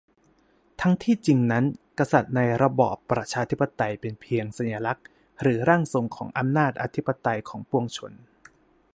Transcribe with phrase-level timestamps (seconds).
[0.81, 1.63] ทั้งที่จริงนั้น
[1.99, 5.05] กษัตริย์ในระบอบประชาธิปไตยเป็นเพียงสัญลักษณ์
[5.41, 8.13] หรือ "ร่างทรง" ของอำนาจอธิปไตยของปวงชน